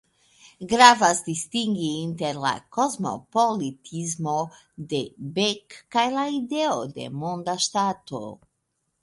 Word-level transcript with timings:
Gravas 0.69 1.19
distingi 1.25 1.89
inter 2.05 2.39
la 2.45 2.53
kosmopolitismo 2.77 4.39
de 4.95 5.03
Beck 5.37 5.77
kaj 5.99 6.09
la 6.17 6.25
ideo 6.41 6.75
de 6.99 7.09
monda 7.21 7.59
ŝtato. 7.69 8.25